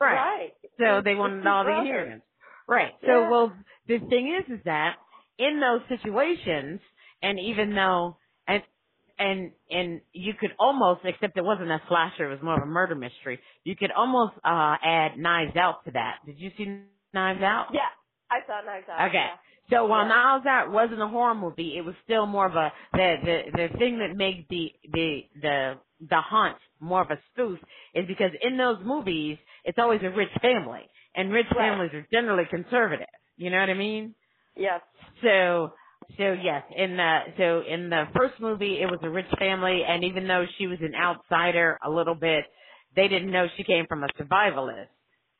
[0.00, 0.14] Right.
[0.14, 0.52] Right.
[0.78, 2.24] So It's- they wanted his all the inheritance.
[2.68, 2.94] Right.
[3.06, 3.30] So Yeah.
[3.30, 3.52] well
[3.86, 4.96] the thing is is that
[5.38, 6.80] in those situations
[7.22, 8.62] and even though and
[9.18, 12.66] and and you could almost except it wasn't a slasher, it was more of a
[12.66, 13.40] murder mystery.
[13.64, 16.18] You could almost uh add knives out to that.
[16.26, 16.80] Did you see
[17.14, 17.68] Knives Out?
[17.72, 17.80] Yeah,
[18.30, 19.08] I saw Knives Out.
[19.08, 19.18] Okay.
[19.18, 19.36] yeah.
[19.70, 20.08] So while Yeah.
[20.14, 23.78] Knives Out wasn't a horror movie, it was still more of a the the the
[23.78, 27.58] thing that made the the the the hunt more of a spoof
[27.94, 30.82] is because in those movies it's always a rich family
[31.16, 31.70] and rich Right.
[31.70, 33.06] families are generally conservative.
[33.36, 34.14] You know what I mean?
[34.56, 34.82] Yes.
[35.22, 35.72] So
[36.18, 40.04] so yes, in the so in the first movie it was a rich family and
[40.04, 42.44] even though she was an outsider a little bit,
[42.96, 44.88] they didn't know she came from a survivalist.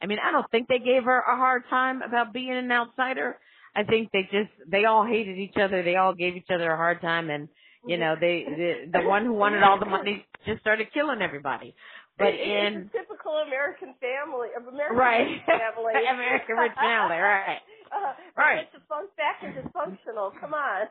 [0.03, 3.39] I mean, I don't think they gave her a hard time about being an outsider.
[3.77, 5.83] I think they just they all hated each other.
[5.83, 7.49] They all gave each other a hard time and
[7.87, 11.75] you know, they the, the one who wanted all the money just started killing everybody.
[12.19, 17.59] But in a typical American family, of American right family, American rich family, right.
[17.93, 18.61] Uh, Right.
[18.75, 20.33] It's fun fact and dysfunctional.
[20.41, 20.87] Come on.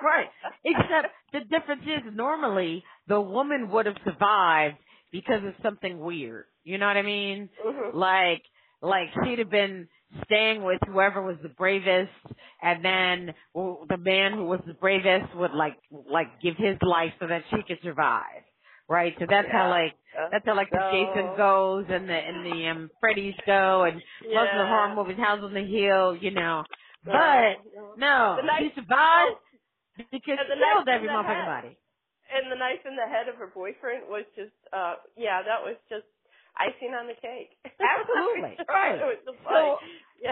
[0.00, 0.28] Right.
[0.64, 4.76] Except the difference is normally the woman would have survived
[5.10, 6.44] because of something weird.
[6.62, 7.48] You know what I mean?
[7.66, 7.92] Mhm.
[7.94, 8.44] Like,
[8.80, 9.88] like she'd have been
[10.26, 12.12] staying with whoever was the bravest
[12.62, 15.76] and then the man who was the bravest would like,
[16.10, 18.42] like give his life so that she could survive.
[18.88, 19.14] Right?
[19.18, 19.92] So that's how like,
[20.32, 24.50] that's how like the Jason goes and the, and the, um, Freddy's go and most
[24.52, 26.64] of the horror movies, House on the Hill, you know.
[27.04, 27.60] But,
[27.98, 28.38] No.
[28.58, 29.38] she survived
[30.10, 31.78] because And she killed every the motherfucking body.
[32.28, 35.76] And the knife in the head of her boyfriend was just, uh, yeah, that was
[35.88, 36.04] just
[36.58, 37.50] icing on the cake.
[37.80, 38.56] Absolutely.
[38.68, 38.94] Right.
[38.96, 39.78] It so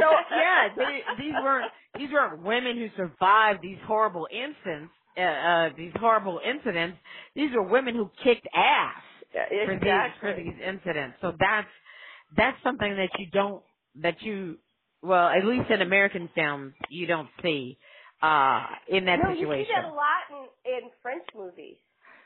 [0.01, 4.93] So, yeah, they, these weren't these weren't women who survived these horrible incidents.
[5.17, 6.99] Uh, uh, these horrible incidents.
[7.35, 9.03] These were women who kicked ass
[9.35, 11.17] Yeah, for these for these incidents.
[11.23, 11.69] So that's
[12.37, 13.62] that's something that you don't
[14.03, 14.59] that you
[15.03, 17.79] well at least in American films you don't see
[18.23, 19.59] uh in that no, situation.
[19.61, 21.77] you see that a lot in, in French movies.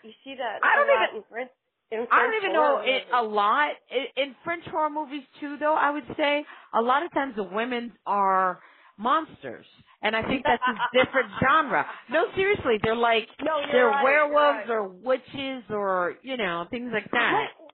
[0.03, 1.51] You see that I don't a lot even- in French.
[1.93, 5.57] In French I don't even know it, a lot in, in French horror movies too.
[5.59, 8.61] Though I would say a lot of times the women are
[8.97, 9.67] monsters,
[10.03, 10.75] and I think that's a
[11.05, 11.87] different genre.
[12.11, 16.91] No, seriously, they're like No, they're right, werewolves you're or witches or you know things
[16.93, 17.33] like that.
[17.35, 17.71] What,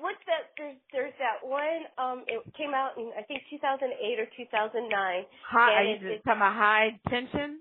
[0.00, 0.52] what's that?
[0.58, 1.86] There's, there's that one.
[1.98, 5.24] Um, it came out in I think 2008 or 2009.
[5.48, 7.60] High, And are it- you it- talking about high tension?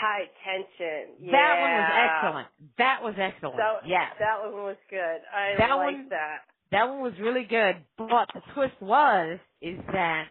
[0.00, 1.14] High tension.
[1.20, 1.32] Yeah.
[1.32, 2.48] That one was excellent.
[2.78, 3.56] That was excellent.
[3.58, 4.10] That, yes.
[4.18, 5.18] That one was good.
[5.32, 6.38] I That like one- that.
[6.72, 7.76] That one was really good.
[7.96, 10.28] But the twist was is that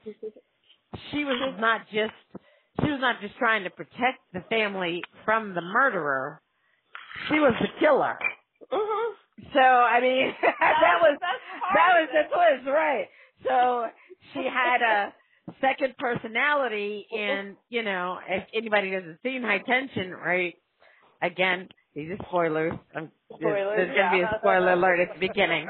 [1.11, 2.11] she was not just
[2.83, 6.41] she was not just trying to protect the family from the murderer.
[7.29, 8.17] She was the killer.
[8.71, 9.13] Mhm.
[9.53, 13.07] So I mean that was best part that was the twist, right?
[13.47, 13.87] So
[14.33, 15.13] she had a
[15.61, 20.55] second personality and you know, if anybody hasn't seen high tension, right?
[21.21, 22.73] Again, these are spoilers.
[22.93, 25.67] There's- Spoilers, There's gonna be a spoiler alert at the beginning.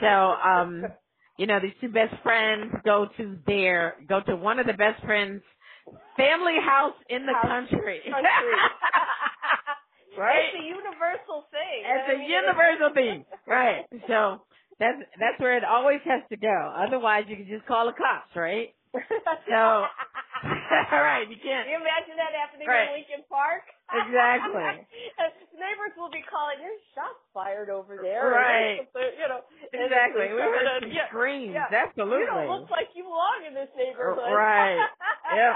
[0.00, 0.84] So, um,
[1.36, 5.02] you know, these two best friends go to their go to one of the best
[5.04, 5.42] friends'
[6.16, 8.00] family house in the House- country.
[8.04, 8.22] country.
[10.18, 10.44] right?
[10.54, 11.84] It's a universal thing.
[11.84, 13.24] It's I a mean, universal thing.
[13.46, 13.84] Right.
[14.08, 14.42] So
[14.78, 16.74] that's that's where it always has to go.
[16.76, 18.74] Otherwise you can just call the cops, right?
[18.92, 19.86] So
[20.92, 21.64] All right, you can't.
[21.64, 22.88] can't you imagine that happening Right.
[22.90, 23.62] in Lincoln Park?
[23.94, 24.84] Exactly.
[25.54, 28.28] Neighbors will be calling, there's shots fired over there.
[28.28, 28.82] Right.
[29.22, 29.40] You know,
[29.72, 30.32] Exactly.
[30.34, 31.54] We heard some yeah, screams.
[31.54, 31.66] yeah.
[31.70, 32.20] Absolutely.
[32.20, 34.18] You don't look like you belong in this neighborhood.
[34.18, 34.82] Oh, right.
[35.36, 35.54] Yep.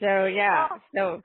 [0.00, 0.68] So yeah.
[0.70, 0.78] Oh.
[0.94, 1.20] So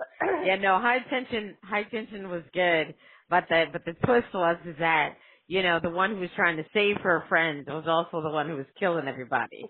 [0.45, 2.95] yeah, no, high tension high tension was good.
[3.29, 5.15] But the but the twist was is that,
[5.47, 8.47] you know, the one who was trying to save her friend was also the one
[8.49, 9.65] who was killing everybody.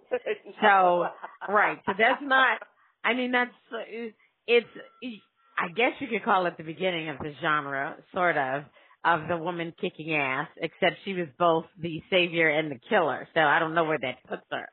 [0.64, 1.08] So
[1.54, 1.80] right.
[1.86, 2.60] So that's not
[3.04, 3.52] I mean that's
[4.48, 4.68] it's
[5.58, 8.64] I guess you could call it the beginning of the genre, sort of,
[9.06, 13.28] of the woman kicking ass, except she was both the savior and the killer.
[13.34, 14.68] So I don't know where that puts her.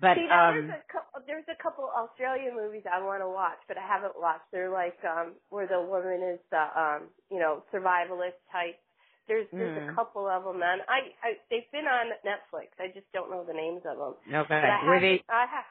[0.00, 3.58] But See, um there's a couple, there's a couple Australian movies I want to watch,
[3.68, 4.46] but I haven't watched.
[4.52, 8.78] They're like um where the woman is the um you know survivalist type.
[9.28, 9.78] There's there's Mm.
[9.78, 12.68] a couple of them, and I, I they've been on Netflix.
[12.78, 14.14] I just don't know the names of them.
[14.34, 14.60] okay.
[14.60, 15.66] But I Were they haven't, I have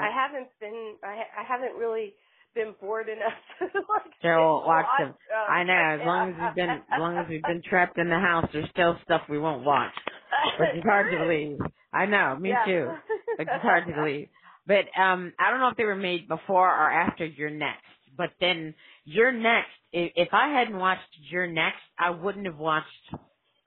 [0.00, 2.14] I haven't been I ha- I haven't really
[2.54, 5.14] been bored enough to like Still watch them.
[5.34, 8.08] um, I know, as long as we've been as long as we've been trapped in
[8.10, 9.94] the house, there's still stuff we won't watch.
[10.58, 11.58] Which is hard to believe.
[11.92, 12.64] I know, me Yeah.
[12.64, 12.96] too.
[13.36, 14.28] Which is hard to believe.
[14.66, 17.82] But um I don't know if they were made before or after You're Next.
[18.16, 18.74] But then
[19.04, 22.86] You're Next, if, if I hadn't watched You're Next, I wouldn't have watched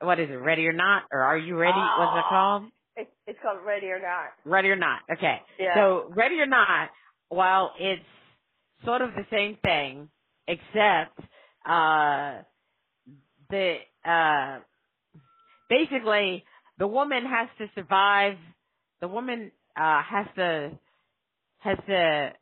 [0.02, 1.04] what is it, Ready or Not?
[1.12, 1.78] Or Are You Ready?
[1.78, 2.64] What's it called?
[2.96, 4.30] It's, it's called Ready or Not.
[4.46, 5.02] Ready or Not.
[5.12, 5.38] Okay.
[5.60, 5.76] Yeah.
[5.76, 6.90] So Ready or Not,
[7.30, 8.04] while it's
[8.86, 10.10] sort of the same thing,
[10.48, 11.20] except
[11.68, 12.42] uh
[13.50, 14.60] the uh
[15.70, 16.46] basically
[16.78, 18.38] the woman has to survive
[19.02, 20.80] the woman uh has to
[21.60, 22.34] has to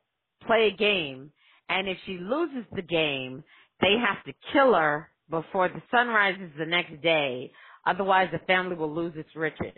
[0.45, 1.31] play a game
[1.69, 3.43] and if she loses the game
[3.81, 7.51] they have to kill her before the sun rises the next day
[7.85, 9.73] otherwise the family will lose its riches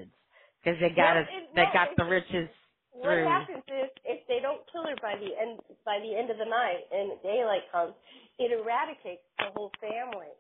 [0.63, 2.50] because they got No, it, they no, got the riches
[2.93, 3.23] What through.
[3.23, 6.45] happens is if they don't kill her by the end by the end of the
[6.45, 7.93] night and daylight comes,
[8.39, 10.34] it eradicates the whole family.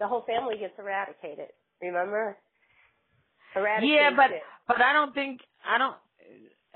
[0.00, 1.50] The whole family gets eradicated.
[1.82, 2.38] Remember?
[3.56, 4.30] Eradicates Yeah, but
[4.68, 5.96] but I don't think I don't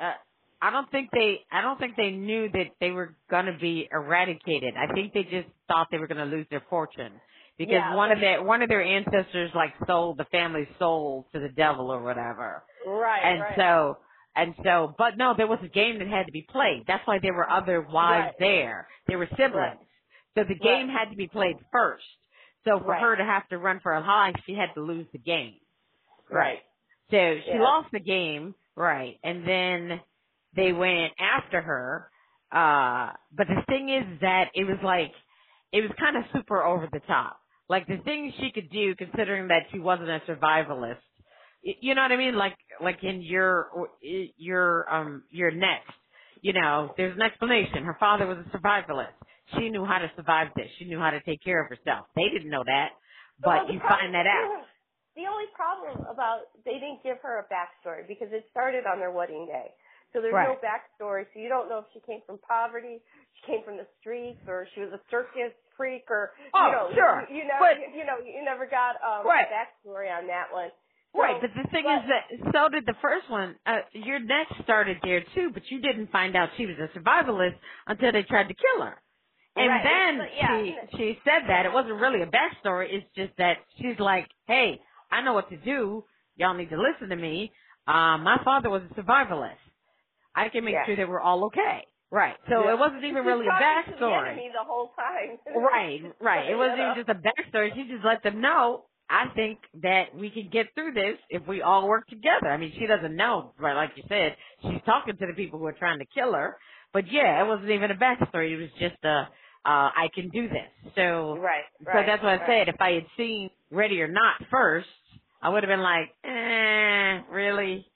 [0.01, 0.15] uh,
[0.63, 4.75] I don't think they I don't think they knew that they were gonna be eradicated.
[4.77, 7.21] I think they just thought they were gonna lose their fortune
[7.59, 11.41] because Yeah, one of their one of their ancestors like sold the family soul to
[11.41, 13.59] the devil or whatever, right, and right.
[13.59, 13.99] so
[14.37, 16.85] and so but no, there was a game that had to be played.
[16.89, 18.35] That's why there were other wives Right.
[18.39, 18.89] there.
[19.09, 19.81] They were siblings,
[20.37, 22.05] so the game had to be played first.
[22.67, 22.97] So for Right.
[22.97, 25.57] her to have to run for her life, she had to lose the game.
[26.31, 26.61] right.
[27.11, 27.59] So she Yeah.
[27.59, 29.19] lost the game, right?
[29.25, 30.01] And then
[30.59, 32.11] they went after her.
[32.53, 35.13] Uh, but the thing is that it was like,
[35.73, 37.41] it was kind of super over the top.
[37.69, 40.99] Like the things she could do, considering that she wasn't a survivalist.
[41.63, 42.37] You know what I mean?
[42.37, 45.93] Like, like in your, your, um, your next,
[46.43, 47.85] you know, there's an explanation.
[47.85, 49.15] Her father was a survivalist.
[49.59, 50.69] She knew how to survive this.
[50.79, 52.07] She knew how to take care of herself.
[52.17, 52.91] They didn't know that,
[53.45, 54.67] but the you problem- find that out.
[55.17, 59.13] The only problem about they didn't give her a backstory because it started on their
[59.13, 59.75] wedding day.
[60.13, 60.63] So there's no Right.
[60.63, 61.27] backstory.
[61.35, 63.01] So you don't know if she came from poverty,
[63.35, 66.91] she came from the streets, or she was a circus freak, or Oh, you know,
[66.95, 67.27] sure.
[67.29, 69.47] you, you know, But- you, you know, you never got um, Right.
[69.47, 70.71] a backstory on that one.
[71.15, 73.57] So- Right, but the thing but- is that so did the first one.
[73.67, 77.57] Uh, your next started there too, but you didn't find out she was a survivalist
[77.87, 79.01] until they tried to kill her.
[79.57, 80.59] And Right, then but yeah.
[80.63, 82.93] she she said that it wasn't really a backstory.
[82.93, 86.05] It's just that she's like, "Hey, I know what to do.
[86.37, 87.53] Y'all need to listen to me.
[87.87, 89.57] Um, my father was a survivalist.
[90.47, 90.87] I can make Yeah.
[90.87, 92.37] sure that we're all okay." Right.
[92.49, 92.73] So Yeah.
[92.75, 94.29] it wasn't even really a talking to the backstory.
[94.31, 95.39] enemy the whole time.
[95.57, 96.51] Right, right.
[96.51, 97.75] It wasn't even just a backstory.
[97.75, 98.87] She just let them know.
[99.11, 102.49] I think that we can get through this if we all work together.
[102.49, 103.75] I mean, she doesn't know, right?
[103.75, 106.59] Like you said, she's talking to the people who are trying to kill her.
[106.93, 108.53] But yeah, it wasn't even a backstory.
[108.53, 109.29] It was just a
[109.65, 110.93] uh, I can do this.
[110.97, 111.65] So, Right.
[111.87, 112.69] right so that's what I said.
[112.69, 114.89] If I had seen Ready or Not first,
[115.43, 117.87] I would have been like, eh, really?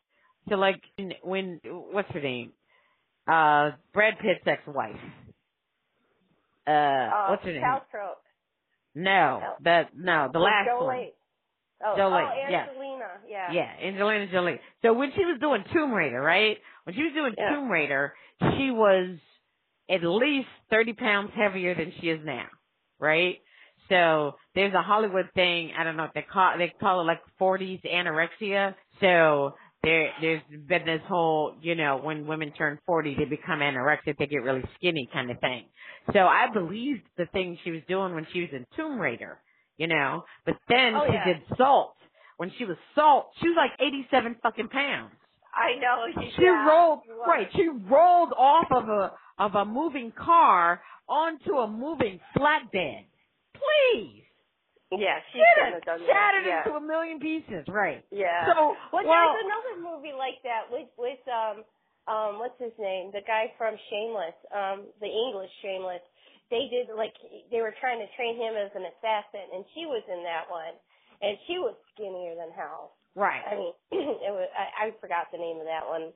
[0.48, 0.80] So like
[1.22, 2.52] when what's her name?
[3.26, 4.96] Uh, Brad Pitt's ex-wife.
[6.66, 7.62] Uh, Uh, what's her name?
[7.62, 8.14] Paltrow.
[8.94, 10.96] No, the no, the last one.
[10.96, 11.12] Jolene.
[11.84, 12.54] Oh, Jolene, oh.
[12.54, 13.04] Angelina.
[13.28, 13.52] Yeah.
[13.52, 14.60] Yeah, Angelina Jolie.
[14.82, 16.58] So when she was doing Tomb Raider, right?
[16.84, 17.50] When she was doing Yeah.
[17.54, 19.18] Tomb Raider, she was
[19.90, 22.46] at least 30 pounds heavier than she is now,
[23.00, 23.38] right?
[23.88, 27.20] So there's a Hollywood thing, I don't know if they call, they call it like
[27.40, 28.74] 40s anorexia.
[29.00, 34.18] So there, there's been this whole, you know, when women turn 40, they become anorexic,
[34.18, 35.66] they get really skinny kind of thing.
[36.12, 39.40] So I believed the thing she was doing when she was in Tomb Raider,
[39.78, 41.24] you know, but then Oh, she yeah.
[41.24, 41.96] did Salt.
[42.38, 45.14] When she was Salt, she was like 87 fucking pounds.
[45.54, 46.06] I know.
[46.36, 47.48] She yeah, rolled right.
[47.54, 53.06] She rolled off of a of a moving car onto a moving flatbed.
[53.54, 54.21] Please,
[54.98, 56.12] Yeah, she shouldn't have have done that.
[56.12, 56.62] shattered yeah.
[56.64, 57.64] into a million pieces.
[57.68, 58.04] Right.
[58.12, 58.46] Yeah.
[58.52, 61.64] So well, well, there's another movie like that with with um
[62.10, 63.10] um what's his name?
[63.12, 66.04] The guy from Shameless, um the English Shameless.
[66.52, 67.16] They did like
[67.48, 70.76] they were trying to train him as an assassin, and she was in that one,
[71.24, 72.96] and she was skinnier than hell.
[73.16, 73.40] right.
[73.48, 73.72] I mean,
[74.28, 76.12] it was I, I forgot the name of that one.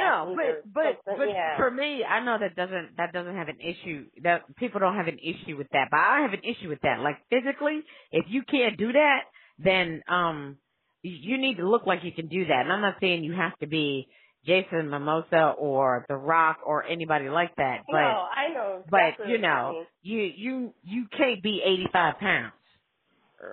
[0.00, 1.56] No, but but but yeah.
[1.56, 4.06] for me, I know that doesn't that doesn't have an issue.
[4.22, 7.00] That people don't have an issue with that, but I have an issue with that.
[7.00, 9.20] Like physically, if you can't do that,
[9.58, 10.56] then um
[11.02, 12.60] you need to look like you can do that.
[12.62, 14.08] And I'm not saying you have to be
[14.46, 18.82] Jason Momoa or The Rock or anybody like that, but no, I know.
[18.90, 22.52] but you know, you you you can't be 85 pounds.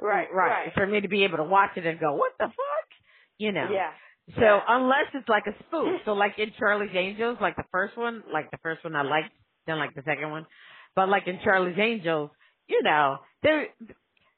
[0.01, 0.73] Right, right.
[0.73, 2.87] For me to be able to watch it and go, what the fuck?
[3.37, 3.67] You know.
[3.71, 3.91] Yeah.
[4.31, 8.23] So unless it's like a spoof, so like in Charlie's Angels, like the first one,
[8.33, 9.31] like the first one I liked,
[9.67, 10.47] then like the second one,
[10.95, 12.31] but like in Charlie's Angels,
[12.67, 13.67] you know, there,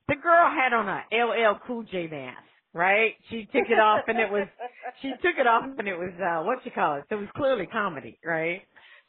[0.08, 2.40] the girl had on a LL Cool J mask,
[2.74, 3.14] right?
[3.30, 4.48] She took it off and it was,
[5.02, 7.06] she took it off and it was, uh, what you call it?
[7.10, 8.64] So it was clearly comedy, right?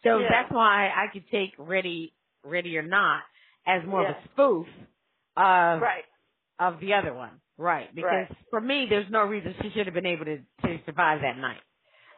[0.04, 0.28] So Yeah.
[0.30, 2.14] that's why I could take Ready,
[2.44, 3.22] Ready or Not
[3.66, 4.66] as more of a spoof
[5.36, 6.04] of, right.
[6.58, 7.40] Of the other one.
[7.56, 7.92] Right.
[7.94, 8.36] Because Right.
[8.50, 11.60] for me, there's no reason she should have been able to, to survive that night.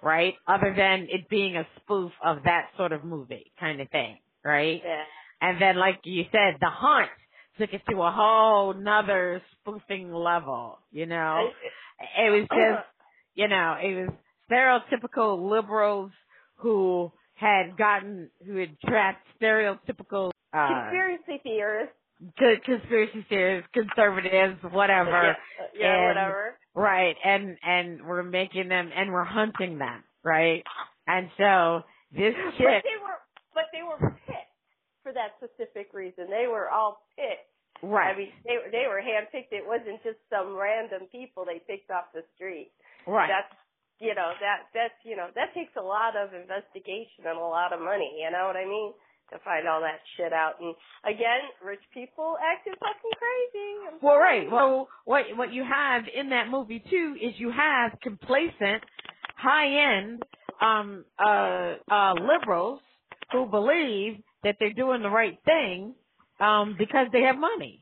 [0.02, 0.34] Right?
[0.46, 4.18] Other than it being a spoof of that sort of movie kind of thing.
[4.44, 4.80] Right?
[4.84, 5.02] Yeah.
[5.42, 7.10] And then like you said, The Hunt
[7.58, 11.50] took it to a whole nother spoofing level, you know?
[12.18, 12.86] It was just,
[13.34, 14.10] you know, it was
[14.50, 16.10] stereotypical liberals
[16.56, 21.94] who had gotten, who had trapped stereotypical, uh, Conspiracy theorists.
[22.38, 25.36] Co- conspiracy theorists, conservatives, whatever.
[25.74, 26.56] Yeah, yeah And- whatever.
[26.74, 30.62] Right, and and we're making them and we're hunting them, right?
[31.06, 31.82] And so
[32.14, 33.18] this But they were,
[33.52, 34.54] but they were picked
[35.02, 36.30] for that specific reason.
[36.30, 37.50] They were all picked.
[37.82, 39.50] right, I mean, they were they were handpicked.
[39.50, 42.70] It wasn't just some random people they picked off the street.
[43.06, 43.50] right, That's
[43.98, 47.72] you know that that's you know that takes a lot of investigation and a lot
[47.74, 48.22] of money.
[48.22, 48.94] You know what I mean?
[49.32, 50.54] To find all that shit out.
[50.60, 53.70] And again, rich people acting fucking crazy.
[53.88, 54.40] I'm Well, sorry.
[54.42, 54.50] right.
[54.50, 58.82] Well, what what you have in that movie too is you have complacent,
[59.36, 60.22] high end,
[60.60, 62.80] um, uh, uh, liberals
[63.32, 65.94] who believe that they're doing the right thing,
[66.40, 67.78] um, because they have money,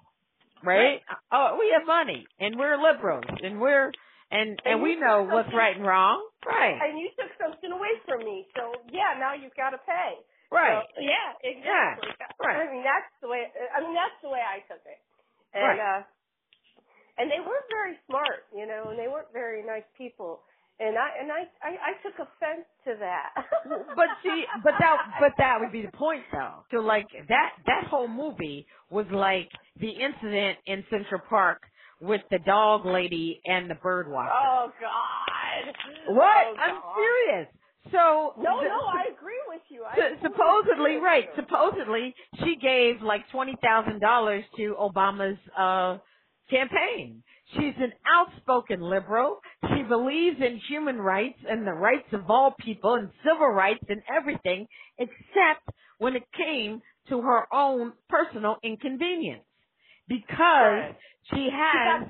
[0.62, 1.00] right?
[1.32, 3.90] Oh, we have money, and we're liberals, and we're
[4.30, 6.76] and and And we know what's right and wrong, right?
[6.82, 8.46] and you took something away from me.
[8.54, 10.18] So yeah, now you've got to pay.
[10.50, 10.80] Right.
[10.96, 12.08] So, yeah, exactly.
[12.40, 12.64] right.
[12.68, 13.44] I mean, that's the way.
[13.74, 15.00] I mean, that's the way I took it.
[15.54, 15.80] And Right.
[15.80, 16.02] uh,
[17.18, 20.40] and they weren't very smart, you know, and they weren't very nice people.
[20.80, 23.30] And I and I I, I took offense to that.
[23.96, 26.64] but see, but that, but that would be the point though.
[26.70, 31.62] So like that, that whole movie was like the incident in Central Park
[32.00, 34.30] with the dog lady and the bird watcher.
[34.32, 35.74] Oh God.
[36.14, 36.46] what?
[36.46, 37.48] Oh, I'm serious.
[37.90, 39.37] So No, the- no, I agree
[39.68, 39.84] you.
[39.84, 41.28] I supposedly, right?
[41.36, 45.98] Supposedly, she gave like twenty thousand dollars to Obama's uh
[46.50, 47.22] campaign.
[47.54, 49.38] She's an outspoken liberal.
[49.74, 54.02] She believes in human rights and the rights of all people and civil rights and
[54.14, 54.66] everything,
[54.98, 59.44] except when it came to her own personal inconvenience.
[60.08, 60.96] Because Right.
[61.30, 61.50] she She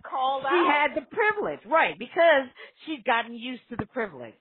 [0.03, 0.66] called she out.
[0.66, 1.99] had the privilege, right?
[1.99, 2.49] Because
[2.84, 4.34] she'd gotten used to the privilege.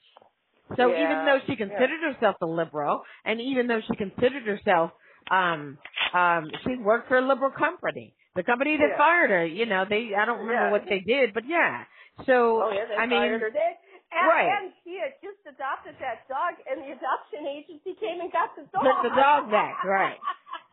[0.75, 4.91] So Yeah, even though she considered herself a liberal, and even though she considered herself,
[5.31, 5.79] um,
[6.13, 8.15] um, she worked for a liberal company.
[8.35, 8.97] The company that Yeah.
[8.97, 10.71] fired her, you know, they I don't remember Yeah.
[10.71, 11.85] what they did, but yeah.
[12.25, 13.51] So Oh yeah, they I fired mean, her.
[13.51, 13.71] They,
[14.11, 14.61] and, right.
[14.67, 18.67] and she had just adopted that dog, and the adoption agency came and got the
[18.73, 18.83] dog.
[18.83, 20.19] Took the dog back, right.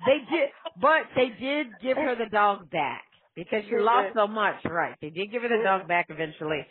[0.04, 3.04] they did, but they did give her the dog back
[3.36, 4.64] because she lost so much.
[4.64, 4.96] Right?
[5.02, 6.66] They did give her the dog back eventually.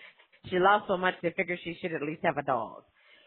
[0.49, 2.83] She lost so much they figured she should at least have a dog.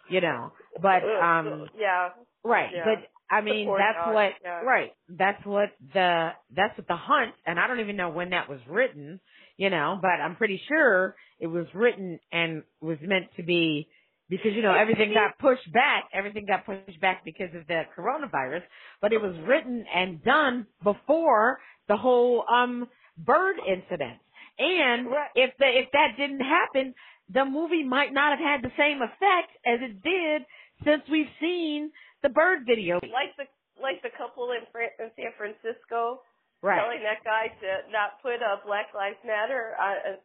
[0.08, 2.10] You know, but um, yeah,
[2.44, 2.70] right.
[2.72, 2.84] Yeah.
[2.84, 4.60] But I mean, that's what yeah.
[4.60, 4.92] right.
[5.08, 8.60] That's what the that's what the hunt, and I don't even know when that was
[8.68, 9.20] written.
[9.56, 13.88] You know, but I'm pretty sure it was written and was meant to be
[14.28, 16.04] because you know everything got pushed back.
[16.12, 18.62] Everything got pushed back because of the coronavirus,
[19.00, 22.86] but it was written and done before the whole um
[23.18, 24.18] bird incident.
[24.58, 26.94] And if the if that didn't happen,
[27.32, 30.42] the movie might not have had the same effect as it did
[30.84, 33.00] since we've seen the bird video.
[33.02, 33.46] like the
[33.82, 36.22] like the couple in, Fran- in San Francisco
[36.64, 36.80] Right.
[36.80, 39.76] telling that guy to not put uh, Black Lives Matter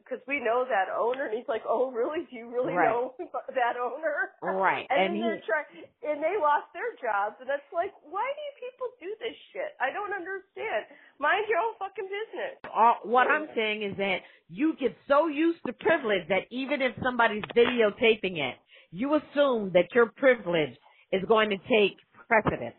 [0.01, 2.25] because we know that owner, and he's like, "Oh, really?
[2.32, 2.89] Do you really Right.
[2.89, 3.13] know
[3.53, 4.88] that owner?" Right.
[4.89, 8.45] And, And he- they're trying, and they lost their jobs, and it's like, why do
[8.63, 9.75] people do this shit?
[9.79, 10.88] I don't understand.
[11.19, 12.57] Mind your own fucking business.
[12.73, 16.95] all, what I'm saying is that you get so used to privilege that even if
[17.03, 18.55] somebody's videotaping it,
[18.91, 20.73] you assume that your privilege
[21.11, 22.75] is going to take precedence.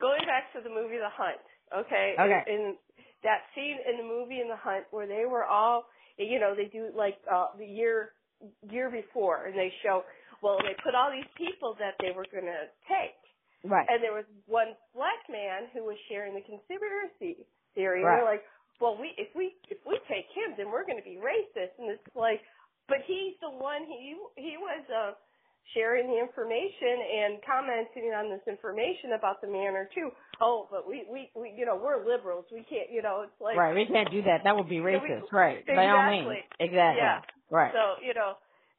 [0.00, 1.40] Going back to the movie The Hunt,
[1.74, 2.14] okay?
[2.20, 2.42] Okay.
[2.46, 2.76] In, in
[3.24, 5.86] that scene in the movie in The Hunt where they were all,
[6.18, 8.12] you know, they do like uh the year
[8.70, 10.04] year before, and they show,
[10.42, 13.16] well, they put all these people that they were gonna take,
[13.64, 13.86] Right.
[13.88, 18.04] and there was one black man who was sharing the conspiracy theory.
[18.04, 18.16] And Right.
[18.16, 18.44] they're like,
[18.80, 21.74] well, we if we if we take him, then we're going to be racist.
[21.78, 22.40] And it's like,
[22.88, 23.84] but he's the one.
[23.86, 25.12] He he was uh,
[25.74, 30.10] sharing the information and commenting on this information about the manor too.
[30.40, 32.44] Oh, but we we we you know we're liberals.
[32.52, 33.74] We can't you know it's like right.
[33.74, 34.42] We can't do that.
[34.44, 35.32] That would be Yeah, we- racist.
[35.32, 35.66] right.
[35.66, 36.26] By all means.
[36.60, 36.66] Exactly.
[36.66, 37.02] Exactly.
[37.02, 37.20] Yeah.
[37.50, 37.72] Right.
[37.72, 38.34] So you know,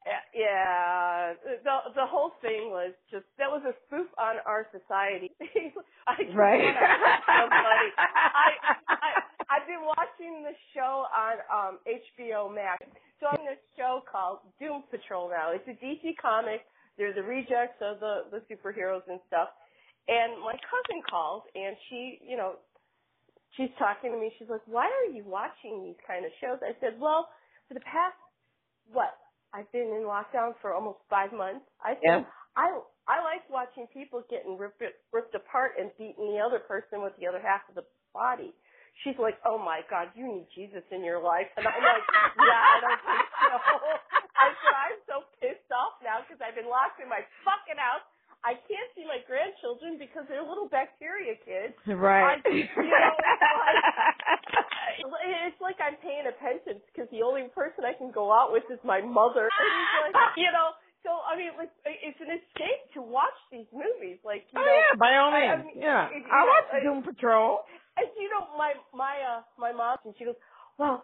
[0.06, 1.34] uh, yeah,
[1.64, 5.30] the the whole thing was just that was a spoof on our society.
[6.08, 6.72] I right.
[7.26, 7.88] somebody.
[7.98, 8.50] I
[8.88, 9.10] I
[9.50, 12.84] I've been watching the show on um HBO Max.
[13.20, 15.50] So I'm in show called Doom Patrol now.
[15.52, 16.62] It's a DC comic.
[16.98, 19.50] They're the rejects of the the superheroes and stuff.
[20.08, 22.56] And my cousin calls and she, you know,
[23.56, 24.32] she's talking to me.
[24.38, 27.28] She's like, "Why are you watching these kind of shows?" I said, "Well,
[27.68, 28.16] for the past
[28.88, 29.18] what?
[29.52, 31.66] I've been in lockdown for almost five months.
[31.82, 32.14] I Yeah.
[32.14, 32.24] said
[32.56, 34.82] I I like watching people getting ripped
[35.12, 37.84] ripped apart and beating the other person with the other half of the
[38.14, 38.54] body.
[39.04, 42.04] She's like, "Oh my God, you need Jesus in your life," and I'm like,
[42.36, 43.98] "Yeah, I don't think so."
[44.38, 48.06] I said, "I'm so pissed off now because I've been locked in my fucking house.
[48.46, 51.74] I can't see my grandchildren because they're little bacteria kids.
[51.90, 52.38] Right.
[52.38, 53.82] I- you know, it's like-
[55.50, 58.62] it's like I'm paying a pension because the only person I can go out with
[58.70, 59.50] is my mother.
[59.50, 60.70] And it's like, you know,
[61.02, 64.18] so I mean, like, it's an escape to watch these movies.
[64.22, 65.74] Like, you oh know, yeah, by all I- I means.
[65.74, 66.06] mean, yeah.
[66.10, 67.66] it- I watch I- Doom Patrol.
[67.98, 70.38] and you know, my my uh my mom, and she goes,
[70.78, 71.02] well.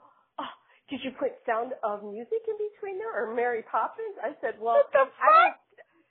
[0.91, 4.16] Did you put Sound of Music in between there or Mary Poppins?
[4.22, 5.57] I said, well, What the I, fuck?
[5.57, 5.57] don't,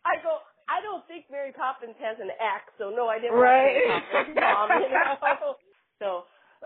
[0.05, 0.33] I go,
[0.67, 3.77] I don't think Mary Poppins has an axe, so no, I didn't Right.
[3.85, 5.55] Mary Poppins, Mom, you know?
[6.01, 6.23] So,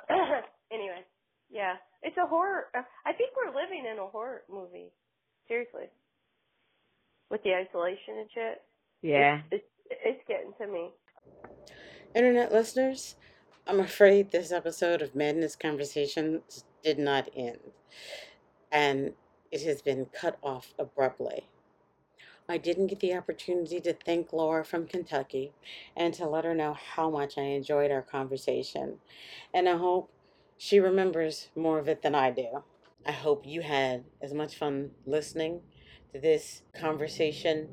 [0.72, 1.04] anyway,
[1.52, 2.68] yeah, it's a horror.
[2.74, 4.90] uh, I think we're living in a horror movie.
[5.48, 5.92] Seriously,
[7.30, 8.62] with the isolation and shit.
[9.04, 9.42] Yeah.
[9.52, 10.90] It's it's getting to me.
[12.16, 13.16] Internet listeners,
[13.68, 17.60] I'm afraid this episode of Madness Conversations did not end,
[18.72, 19.14] and
[19.52, 21.48] it has been cut off abruptly.
[22.50, 25.52] I didn't get the opportunity to thank Laura from Kentucky
[25.98, 29.00] and to let her know how much I enjoyed our conversation,
[29.54, 30.10] and I hope
[30.58, 32.64] she remembers more of it than I do.
[33.06, 35.62] I hope you had as much fun listening
[36.14, 37.70] to this conversation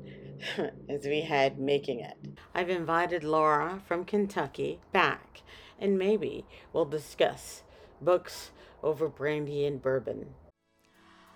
[0.89, 2.17] as we had making it.
[2.53, 5.41] I've invited Laura from Kentucky back,
[5.79, 7.63] and maybe we'll discuss
[8.01, 8.51] books
[8.85, 10.25] over brandy and bourbon.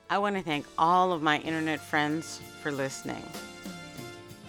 [0.09, 3.23] I want to thank all of my internet friends for listening.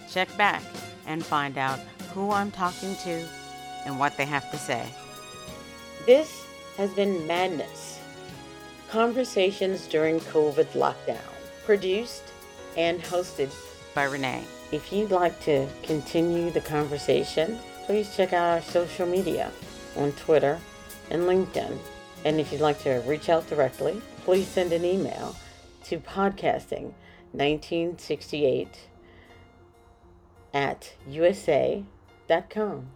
[0.09, 0.63] Check back
[1.07, 1.79] and find out
[2.13, 3.27] who I'm talking to
[3.85, 4.85] and what they have to say.
[6.05, 6.45] This
[6.77, 7.99] has been Madness
[8.89, 11.17] Conversations during COVID lockdown,
[11.65, 12.23] produced
[12.75, 13.49] and hosted
[13.95, 14.43] by Renee.
[14.71, 19.51] If you'd like to continue the conversation, please check out our social media
[19.95, 20.59] on Twitter
[21.09, 21.77] and LinkedIn.
[22.23, 25.35] And if you'd like to reach out directly, please send an email
[25.85, 28.67] to podcasting1968
[30.53, 32.91] at usa.com.